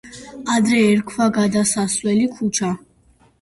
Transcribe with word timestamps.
ადრე 0.53 0.79
ერქვა 0.93 1.27
გადასასვლელი 1.35 2.25
ქუჩა. 2.39 2.73